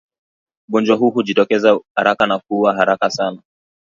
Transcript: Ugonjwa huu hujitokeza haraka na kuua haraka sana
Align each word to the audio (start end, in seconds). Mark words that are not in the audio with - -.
Ugonjwa 0.69 0.95
huu 0.97 1.09
hujitokeza 1.09 1.79
haraka 1.95 2.27
na 2.27 2.39
kuua 2.39 2.73
haraka 2.75 3.09
sana 3.09 3.41